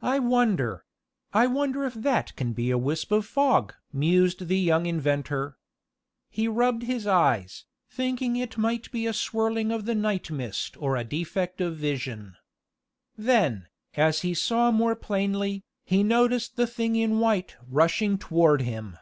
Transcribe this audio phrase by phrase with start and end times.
[0.00, 0.86] "I wonder
[1.34, 5.58] I wonder if that can be a wisp of fog?" mused the young inventor.
[6.30, 10.96] He rubbed his eyes, thinking it might be a swirling of the night mist or
[10.96, 12.36] a defect of vision.
[13.18, 13.68] Then,
[13.98, 18.96] as he saw more plainly, he noticed the thing in white rushing toward him.